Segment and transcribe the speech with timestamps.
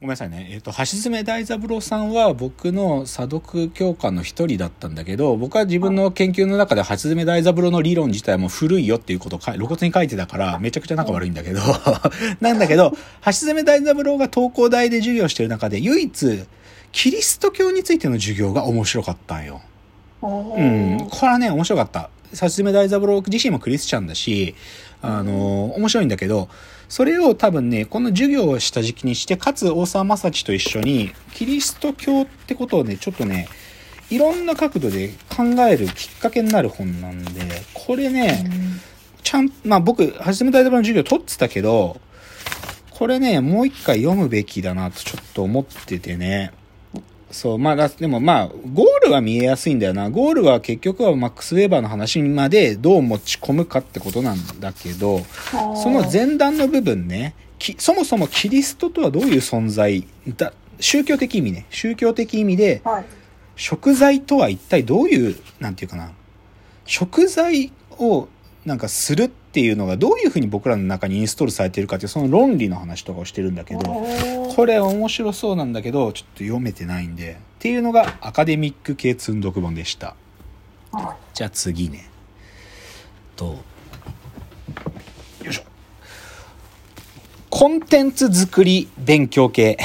[0.00, 0.48] ごめんなさいね。
[0.50, 11.60] えっ、と、橋爪大三郎さんは僕の査読教科の一人だったんだけど、僕は自分の研究の中で橋爪大三郎の理論自体も古いよっていうことを露骨に書いてたから、めちゃくちゃ仲悪いんだけど、
[12.40, 16.44] なんだけど、橋爪大三郎が東工大で授業してる中で唯一、
[16.92, 19.60] キリスト教についての授業が面白かったんよ。
[20.22, 22.08] うん、これはね、面白かった。
[22.32, 24.54] さすめ大三郎自身もクリスチャンだし、
[25.02, 26.48] あの、面白いんだけど、
[26.90, 33.48] それを多分ね、この授業をした時期にして、かつ大沢正知と一緒に、キリスト教ってことをね、ちょっとね、
[34.10, 37.30] いろんな角度で考えるきっかけになる本なんで、
[37.74, 38.44] これね、
[39.22, 42.00] ちゃん、まあ僕、はじめ大三郎の授業取ってたけど、
[42.90, 46.50] これね、もう一回読むべきだなとちょっと思っててね。
[47.30, 50.10] そう、まあ、だでもまあ、ゴールは見えやすいんだよな。
[50.10, 55.20] ゴールは結局はマックス・ウェーバーの話までどう持ち込むかってことなんだけど、
[55.76, 60.04] その前段の部分ね、きそもそもキリストとはどういう存在
[60.36, 63.04] だ、宗教的意味ね、宗教的意味で、はい。
[63.56, 66.10] 食材とは一体どういう、なんていうかな、
[66.86, 68.28] 食材を
[68.64, 73.80] なんかするっていうのがどういうふうに僕らの中にインストールされているかっていうその論理の話とかをしてるんだけど、
[74.54, 77.32] これ面白そうなんだけど、ちょっと読めてないんで。
[77.32, 80.14] っていうのがアカデミック系積んどく本でした。
[80.92, 82.08] はじゃあ次ね。
[83.36, 83.46] と、
[85.44, 85.62] よいしょ。
[87.48, 89.78] コンテンツ作り勉強系。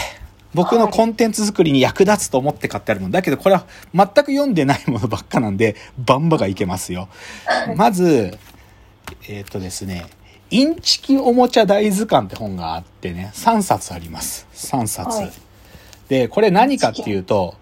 [0.54, 3.12] 僕のコンテンツ作りに役立つと思って買ってあるもの。
[3.12, 7.10] だけどこれは全く読んでないものばっかなんで、バンバがいけますよ。
[7.76, 8.38] まず、
[9.28, 10.06] えっ、とですね、
[10.50, 14.48] インチキおもちゃ大図鑑って本があってね、3冊あります。
[14.54, 15.18] 3冊。
[15.18, 15.32] はい
[16.08, 17.56] で、これ何かっていうと、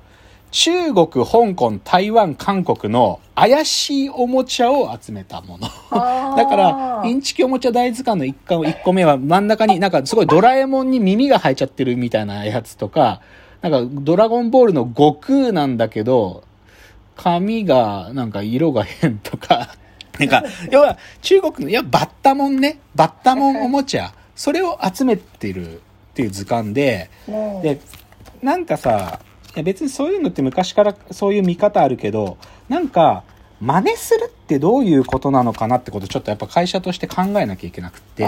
[0.52, 5.68] 中国、香港、台湾、韓国の怪しいおもちゃを集めたもの。
[6.38, 13.22] だから、インチキおもちゃ大図鑑の 1, か1個目は真ん中になんかすごいドラえもんに耳が生えちゃってるみたいなやつとか、
[13.62, 16.44] なんかドラゴンボールの悟空なんだけど、
[17.16, 19.76] 髪がなんか色が変とか、
[20.20, 25.80] なんか、要は中国の、いや、バッタモンね、バッタモンおもちゃ、それを集めてるっ
[26.14, 27.82] ていう図鑑で、ねで、
[28.42, 29.20] なんかさ、
[29.56, 32.38] いや別にそういうのって昔からそういう見方あるけど、
[32.70, 33.24] なんか、
[33.64, 38.26] 真似するってどういうことなのかなってことをちょっとやっぱ会社として考えなきゃいけなくって。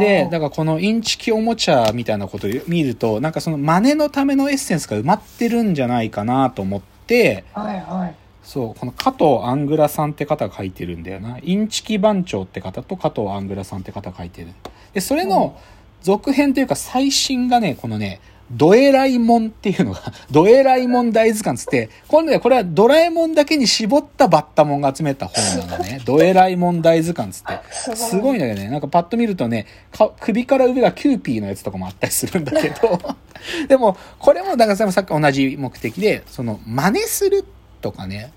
[0.00, 8.14] で、だからこのインチキおもちゃみたいなことを見ると、なんかその真似のためのエッセンスが埋まってるんじゃないかなと思って、はいはい。
[8.50, 11.38] そう、この加藤アングラさんって方が書いてるんだよな。
[11.40, 14.48] インチキ番長って方と加藤アングラさんって方が書いてる。
[14.92, 15.56] で、それの
[16.02, 20.02] 続編というか最新がね、このね、ドエライモンっていうのが、
[20.32, 26.00] ドエライモン大図鑑つって、今度ね、これはドラえもんだけに絞ったバッタモンが集めた本なのね。
[26.04, 27.94] ドエライモン大図鑑つって。
[27.94, 33.00] すごいんだけどね、なんかパッと見るとね、か首から上がキューピーのやつとかもあったりするんだけど、
[33.68, 37.44] でも、これも、だからさっき同じ目的で、その、真似する
[37.80, 38.32] とかね、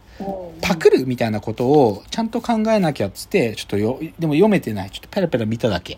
[0.62, 4.92] パクるみたいなことをちゃんと考えなきゃっつって、ちょっとよ、でも読めてない。
[4.92, 5.98] ちょっとペラペラ見ただけ。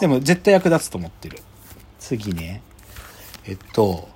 [0.00, 1.38] でも絶対役立つと思ってる。
[1.98, 2.62] 次ね。
[3.46, 4.08] えっと、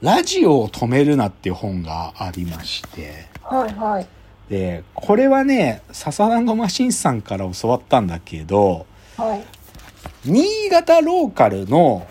[0.00, 3.26] ラジオを止めるなっていう本がありまして。
[3.42, 4.06] はいはい。
[4.48, 8.86] で、これはね、笹団子マシンさんから教わったんだけど、
[9.16, 9.44] はい。
[10.24, 12.06] 新潟ローカルの、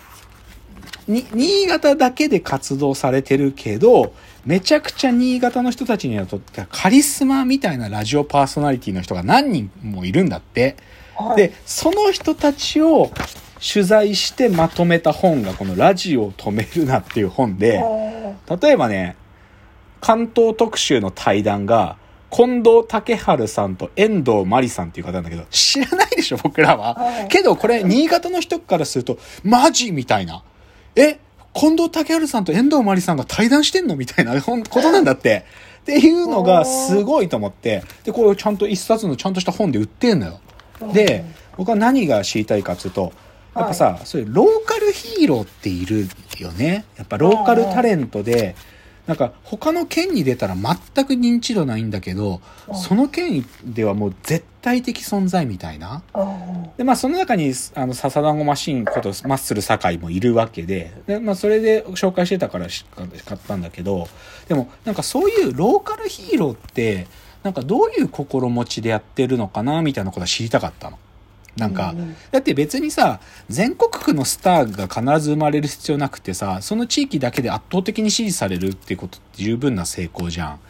[1.08, 4.12] に、新潟だけで活動されてるけど、
[4.44, 10.76] めちゃくちゃ新潟の人たちにとってはカリスマみたいなラジオパーソナリティの人が何人もいるんだって。
[11.16, 13.10] はい、で、その人たちを
[13.60, 19.16] 取材してまとめた本がこのラジオを止めるなっていう本で、は例えばね、
[20.00, 21.96] 関東特集の対談が、
[22.30, 26.94] 近藤武春さんと遠藤真理さんっていう方なんだけど、知らないでしょ、僕らは。
[26.94, 30.42] はいけど、これ、新潟の人からすると、マジみたいな。
[30.96, 31.18] え、
[31.54, 35.44] 近藤武春さんと遠藤真理さんが対談してんのみたいな ことなんだって。
[35.82, 40.40] っていうのがすごいと思って、で、これをちゃんと一冊のちゃんとした本で売ってんのよ。
[40.92, 41.24] で、
[41.56, 43.12] 僕は何が知りたいかっていうと、
[43.54, 46.08] やっぱさ、そういうローカルヒーローっている
[46.38, 46.84] よね。
[46.96, 48.56] やっぱローカルタレントで、
[49.06, 52.40] なんか他の県に出たら全く認知度ないんだけど、
[52.74, 56.02] その県ではもう絶対的存在みたいな。
[56.76, 64.08] で、まあその中に、あの、笹団子マシンことマッスル堺もいるわけで、で、まあそれで紹介してたからし買ったんだけど、
[64.48, 67.06] でもなんかそういうローカルヒーローって、
[67.44, 70.98] なんかどういう心持ちでやってるのかなみたいなことは知りたかったの。
[71.56, 71.94] なんか、
[72.30, 80.60] だって別にさ、全国区のスターが必ず生まれる必要なくてさ、その地域だけで圧倒的に支持されるっていうことって十分な成功じゃん。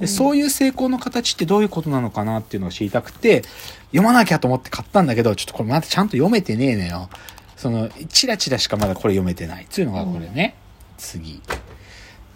[0.00, 3.42] でそういう成功の形ってどういうことなのかなっていうのを知りたくて、
[3.90, 7.08] 読まなきゃと思って買ったんだけど、ちょっとこれまだちゃんと読めてねえのよ。
[7.56, 9.64] その、チラチラしかまだこれ読めてない。
[9.64, 10.56] っていうのがこれね。
[10.98, 11.40] 次。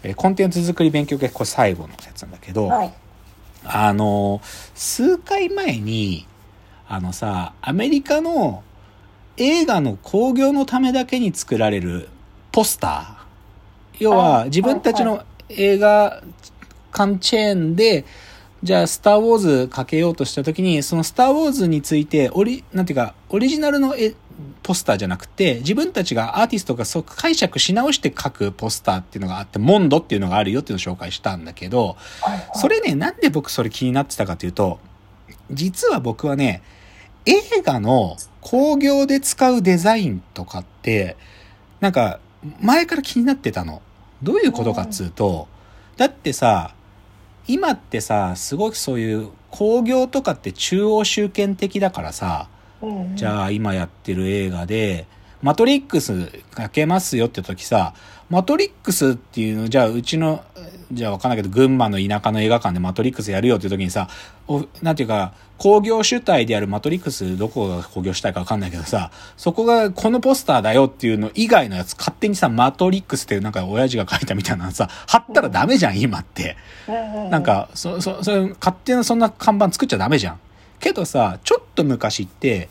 [0.03, 2.93] えーコンテンツ作り勉強系、これ最後のやつなんだけど、はい。
[3.65, 4.39] あの、
[4.73, 6.25] 数回前に、
[6.89, 8.63] あのさ、アメリカの
[9.37, 12.09] 映画の興行のためだけに作られる
[12.51, 14.03] ポスター。
[14.03, 16.23] 要は、あ自分たちの映画
[16.93, 18.05] 館チェーンで、
[18.63, 24.15] じゃあ、スター・ウォーズかけようとしたときに、そのスター・ウォーズについて、オリ、なんていうか、オリジナルの絵
[24.63, 31.97] ポスターじゃなくて、自分たちがアーティストがそう解釈し直して書くポスターっていうのがあって、モンドっていうのがあるよっていうのを紹介したんだけど、
[32.55, 34.79] それね、なんで僕それ気になってたかというと、
[35.51, 36.61] 実は僕はね、
[37.27, 41.17] 映画の興行で使うデザインとかって、
[41.81, 42.19] なんか、
[42.61, 43.81] 前から気になってたの。
[44.23, 45.47] どういうことかっつうと、
[45.97, 46.73] だってさ、
[47.47, 52.47] 今ってさ、すごくそういう興行とかって中央集権的だからさ、
[52.81, 55.07] うんじゃあ今やってる映画で、
[55.41, 57.93] マトリックスかけますよって時さ、
[58.29, 60.43] マトリックスっていうの、じゃあうちの、
[60.91, 64.07] じゃあわかんないけど、群馬の田舎の映画館でマトリックスやるよっていう時にさ、
[64.47, 76.55] おなんていうか、工業主体であるマトリックス、どこが工業主体かわかんないけどさ、そこがこのポスターだよっていうの以外のやつ勝手にさ、マトリックスってなんか親父が書いたみたいなのさ、貼ったらダメじゃん、今って。
[76.87, 80.39] うんなん、か、そ、そ、それ、勝手なそんな看板作っちゃダメじゃん。
[80.79, 82.69] けどさ、ちょっと昔って、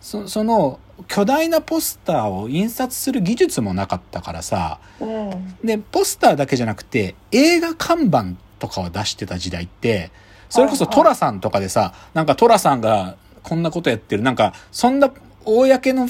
[0.00, 5.56] そその、巨大なポスターを印刷する技術もなかったからさ、うん。
[5.64, 10.10] で、ポスターだけじゃなくて、映画看板とかを出してた時代って、
[10.48, 15.10] それこそはいはいトラさんとかでさ、なんかトラさんがこんなことやってる、なんか、そんな、
[15.44, 16.08] 公の、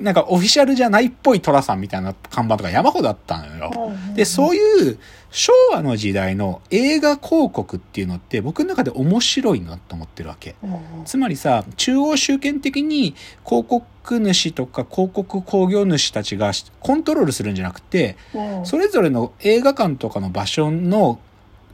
[0.00, 3.92] なんかオフィシャルじゃないっぽいトラさんみたいな看板とか山ほどあったのよ。
[4.14, 4.98] で、そういう
[5.30, 10.56] 昭和の時代の映画広告っていうのって僕の中で面白いなと思ってるわけ。
[11.04, 13.14] つまりさ、中央集権的に
[13.44, 21.18] 広告主とか広告興行主たちがコントロールするんじゃなくて、うんそれぞれの映画館とかの場所の、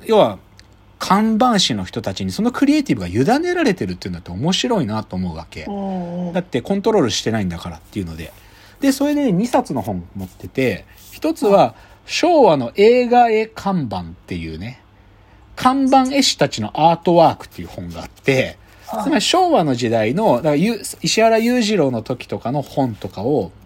[0.05, 0.39] 要は、
[0.99, 5.65] 看板師の人たちにそのクリエイティブが委ねられてるっていうのって面白いなと思うわけ。
[5.65, 8.33] うんだってコントロールしてないんだからっていうので。
[8.81, 14.81] で、それで2冊の本持ってて、一つは昭和の映画絵看板っていうね、
[15.55, 18.59] 看板絵師たちのアートワークっていう本があって、
[19.03, 23.51] つまり昭和の時代の、だからゆ石原裕次郎の時とかの本とかを、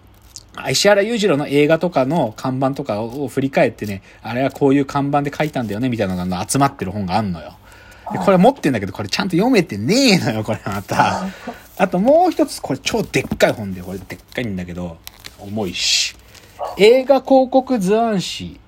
[0.69, 7.55] 石原裕次郎の映画とかの看板とかを振り返ってね、あれはこういう看板で書いたんだよね、みたいなのが集まってる本があんのよ。
[8.11, 11.25] でこれ持ってんだけど、これちゃんと読めてねえのよ、これまた。
[11.77, 14.97] あともう一つ、これ超でっかい本で、これでっかいんだけど、
[15.39, 16.15] 重いし。
[16.77, 18.59] 映画広告図案紙。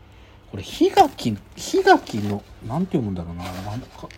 [0.52, 3.44] これ、ひがき、ひがきの、なんて読むんだろうな、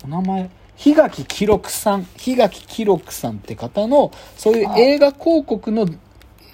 [0.03, 0.49] お名前。
[0.75, 5.87] ひがき記録さん、ひがき記録さんって方の、そういう映画広告の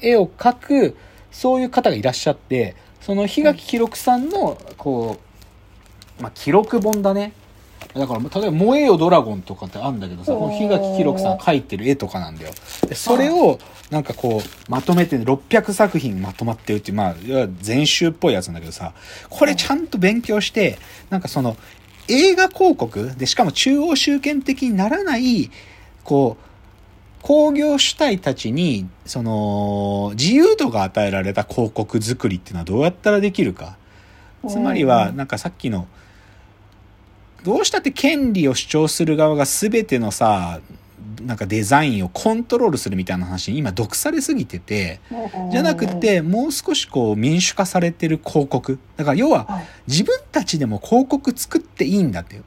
[0.01, 0.97] 絵を描く、
[1.31, 5.17] そういう方がいらっしゃって、そのひがき記録さんの、こ
[6.19, 7.33] う、まあ、記録本だね。
[7.95, 12.53] だから、例えば、燃えよドラゴンとかってあるんだけどさ、この檜垣記録さん描いてる絵とかなんだよ。
[12.87, 13.59] でそれを、
[13.89, 18.93] なんかこう、まとめて、600作品まとまってるっていう、まあ、いわゆる全集っぽいやつなんだけどさ、
[19.29, 20.77] これちゃんと勉強して、
[21.09, 21.57] なんかその、
[22.07, 25.49] 映画広告で、しかも中央集権的にならない、
[26.03, 26.50] こう、
[27.21, 33.77] 工業主体たちに、その、自由度が与えられた広告作りっていうのはどうやったらできるか。
[34.47, 35.87] つまりは、なんかさっきの、
[37.43, 40.59] どうしたって権利を主張する側が全てのさ、
[41.21, 44.99] なんかデザインをコントロールするみたいな話に今毒されすぎてて、
[45.51, 48.79] じゃなくて、もう少しこう民主化されてる広告。
[48.97, 52.41] だから要ははい自分たちでも広告作っていいんだって。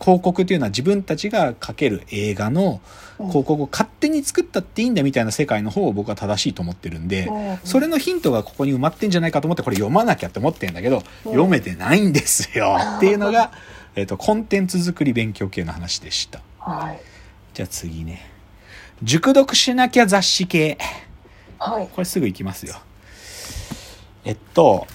[0.00, 2.80] 広告っていうのは自分たちが描ける映画の
[3.18, 7.28] 広告を勝手に作ったっていいんだみたいな世界の方を僕は正しいと思ってるんで、
[7.64, 13.50] それのヒントがここに埋まってんじゃないかと思ってこれ読まなきゃって思ってんだけど、読めてないんですよ っていうのが、
[13.96, 16.40] えっと、コンテンツ作り勉強系の話でした。
[16.58, 17.00] はい。
[17.54, 18.30] じゃあ次ね。
[19.02, 20.78] 熟読しなきゃ雑誌系。
[21.58, 21.88] はい。
[21.88, 22.76] これすぐ行きますよ。
[24.24, 24.86] えっと、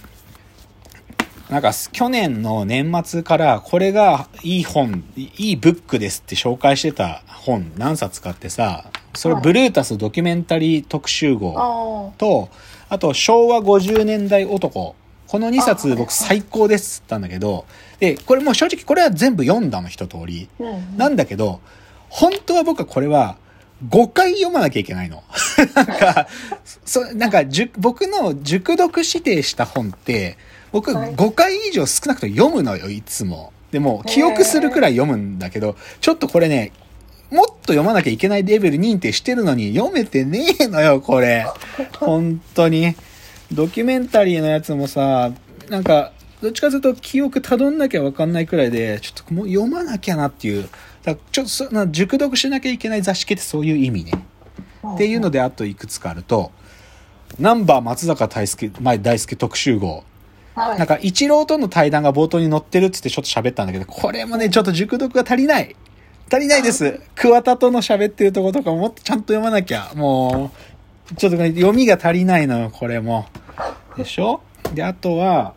[1.53, 12.49] なんか去年の年末からこれがいい本、いいブックですって紹介してた本何冊かってさ、それはいブルータスドキュメンタリー特集号あと、
[12.89, 14.95] あと昭和50年代男。
[15.27, 17.65] この2冊僕最高ですっったんだけど、
[17.99, 20.49] で、これもう正直これは全部読んだの一通り。
[20.97, 21.61] なんだけど、
[22.09, 23.37] 本当は僕はこれは
[23.89, 25.23] 5回読まなきゃいけないの。
[25.75, 26.27] なんか、
[26.85, 30.37] そなんかじゅ僕の熟読指定した本って、
[30.71, 33.51] 僕はい5回以上少なくとも読むのよ、いつも。
[33.71, 36.71] でも、記憶するくらい読むんだけど、ちょっとこれね、
[37.31, 41.45] もっ読まなきゃいけないレベル認定してるのに読めてねえのよ、これ。
[41.99, 42.95] 本当に。
[43.51, 45.31] ドキュメンタリーのやつもさ、
[45.69, 46.11] なんか、
[46.41, 50.67] どっちかというと記憶たどんなきゃわかんないくらいで、ちょっともう読まなきゃなっていう。
[51.03, 54.11] だちょっと熟読しなきゃいけない雑誌系ってそういう意味ね。
[54.95, 56.51] っていうのであといくつかあると、
[57.39, 60.03] ナンバー松坂大輔、前大輔特集号。
[60.55, 60.77] はい。
[60.77, 65.75] なんか、一郎との対談が冒頭に載ってるっつってちょっと喋ったんだけど、これもね、ちょっと熟読が足りない。
[66.31, 67.01] 足りないです。
[67.15, 69.91] 桑田との喋ってるとことかもっとちゃんと読まなきゃ。
[69.95, 70.51] も
[71.11, 73.25] う、ちょっとね読みが足りないのよ、これも。
[73.97, 74.41] でしょ？
[74.73, 75.55] で、あとは、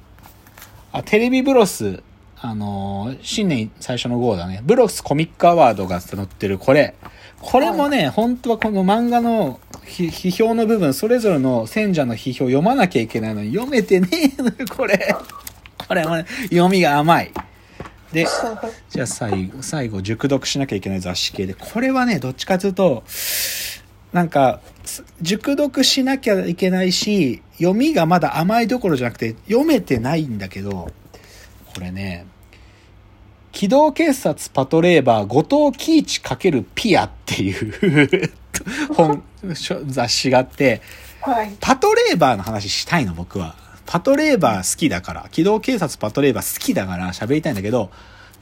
[0.93, 2.03] あ、テレビブロス、
[2.38, 4.61] あのー新年最初の号だね。
[4.64, 6.95] ブロスコミックアワードが載ってるこれ。
[7.40, 15.14] これもね、本当はこの漫画の批批評の部分、それぞれの選者の批評を読まなきゃいけないのに読めてねえのよ、これ。
[15.87, 17.33] これもね、読みが甘い。
[18.12, 18.26] で、
[18.90, 23.05] じゃあ最後、最後、熟読しなきゃいけない雑誌系で、これはね、どっちかというと、
[24.12, 30.90] なんか、す熟読しなきゃいけないし、読みがまだ甘いどころじゃなくて、読めてないんだけど、
[31.76, 32.25] これね、
[33.52, 38.33] 機動警察パトレーバー後藤喜一×ピアっていう
[38.97, 40.80] 本、雑誌があって、
[41.21, 41.54] はい。
[41.61, 43.56] パトレーバーの話したいの、僕は。
[43.85, 47.90] パトレーバー好きだから、機動警察パトレーバー好きだから喋りたいんだけど、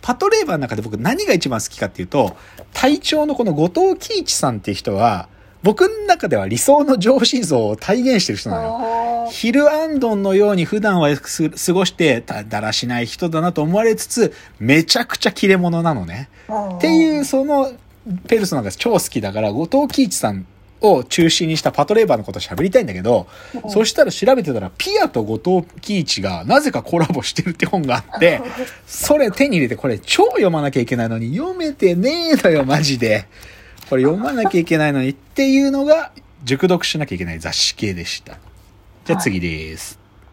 [0.00, 2.36] パトレーバーの中で僕何が一番好きかっていうと、
[2.72, 5.28] 隊長のこの後藤喜一さんっていう人は、
[5.64, 8.78] 僕の中では理想の上司像を体現してる人なのよ。
[9.26, 16.28] あヒルアンドンのように普段はす過ごしてただらしない人だなと思われつつ、めちゃくちゃ切れ者なのね。
[16.49, 17.73] ーっていう、その
[18.28, 20.47] ペルソナが超好きだから、後藤喜一さん
[20.83, 23.26] を中心にしたパトレーバーのことを喋りたいんだけど、
[23.68, 28.42] そしたら調べてたら、ピアと後藤喜一がなぜかコラボしてるって本があって、
[28.87, 33.26] それ手に入れてこれ超読まなきゃいけないのに読めてねえのよ、マジで。
[33.88, 36.12] これ読まなきゃいけないのにっていうのが、
[36.44, 38.38] 熟読しなきゃいけない雑誌系でした。
[39.04, 40.03] じゃあ次です。